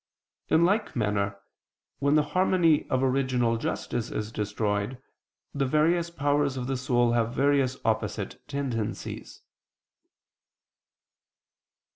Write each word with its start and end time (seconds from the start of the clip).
In 0.49 0.65
like 0.65 0.95
manner, 0.95 1.37
when 1.99 2.15
the 2.15 2.23
harmony 2.33 2.89
of 2.89 3.03
original 3.03 3.57
justice 3.57 4.09
is 4.09 4.31
destroyed, 4.31 4.97
the 5.53 5.67
various 5.67 6.09
powers 6.09 6.57
of 6.57 6.65
the 6.65 6.75
soul 6.75 7.11
have 7.11 7.35
various 7.35 7.77
opposite 7.85 8.41
tendencies. 8.47 9.43